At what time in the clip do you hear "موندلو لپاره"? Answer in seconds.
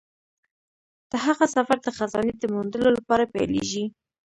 2.53-3.29